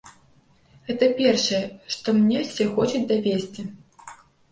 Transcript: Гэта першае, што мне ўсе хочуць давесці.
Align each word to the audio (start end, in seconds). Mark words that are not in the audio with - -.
Гэта 0.87 1.09
першае, 1.19 1.59
што 1.95 2.15
мне 2.19 2.37
ўсе 2.45 2.65
хочуць 2.79 3.03
давесці. 3.13 3.67